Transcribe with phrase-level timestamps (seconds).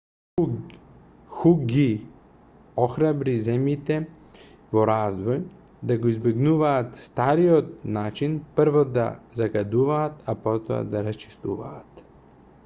[1.39, 1.83] ху ги
[2.85, 3.97] охрабри земјите
[4.77, 5.43] во развој
[5.93, 7.69] да го избегнуваат стариот
[8.01, 9.07] начин прво да
[9.43, 12.07] загадуваат а потоа да расчистуваат